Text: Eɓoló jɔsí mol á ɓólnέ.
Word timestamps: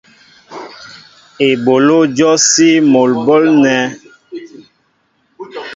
Eɓoló 1.49 1.97
jɔsí 2.17 2.67
mol 2.91 3.11
á 3.17 3.21
ɓólnέ. 3.25 3.75